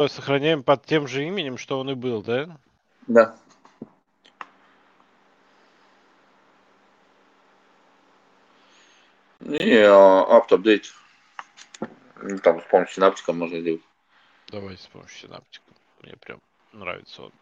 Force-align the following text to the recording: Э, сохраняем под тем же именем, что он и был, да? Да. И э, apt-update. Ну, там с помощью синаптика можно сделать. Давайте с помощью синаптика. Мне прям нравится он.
Э, 0.00 0.08
сохраняем 0.08 0.62
под 0.62 0.86
тем 0.86 1.06
же 1.06 1.26
именем, 1.26 1.58
что 1.58 1.78
он 1.78 1.90
и 1.90 1.94
был, 1.94 2.22
да? 2.22 2.56
Да. 3.06 3.36
И 9.40 9.58
э, 9.58 9.84
apt-update. 9.84 10.86
Ну, 12.22 12.38
там 12.38 12.62
с 12.62 12.64
помощью 12.64 12.94
синаптика 12.94 13.34
можно 13.34 13.60
сделать. 13.60 13.82
Давайте 14.48 14.82
с 14.82 14.86
помощью 14.86 15.28
синаптика. 15.28 15.64
Мне 16.00 16.16
прям 16.16 16.40
нравится 16.72 17.24
он. 17.24 17.32